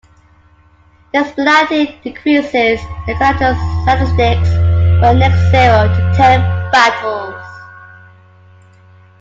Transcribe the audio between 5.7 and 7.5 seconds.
to ten battles.